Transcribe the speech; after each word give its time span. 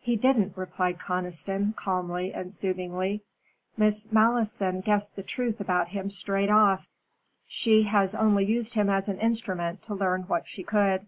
"He 0.00 0.16
didn't," 0.16 0.56
replied 0.56 0.98
Conniston, 0.98 1.76
calmly 1.76 2.32
and 2.32 2.50
soothingly. 2.50 3.22
"Miss 3.76 4.06
Malleson 4.10 4.80
guessed 4.80 5.14
the 5.14 5.22
truth 5.22 5.60
about 5.60 5.88
him 5.88 6.08
straight 6.08 6.48
off. 6.48 6.88
She 7.46 7.82
has 7.82 8.14
only 8.14 8.46
used 8.46 8.72
him 8.72 8.88
as 8.88 9.10
an 9.10 9.18
instrument 9.20 9.82
to 9.82 9.94
learn 9.94 10.22
what 10.22 10.48
she 10.48 10.62
could. 10.62 11.06